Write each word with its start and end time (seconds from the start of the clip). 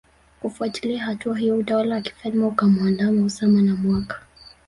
Kufuatia 0.41 1.03
hatua 1.03 1.37
hiyo 1.37 1.57
utawala 1.57 1.95
wa 1.95 2.01
kifalme 2.01 2.45
ukamuandama 2.45 3.25
Osama 3.25 3.61
na 3.61 3.75
mwaka 3.75 4.15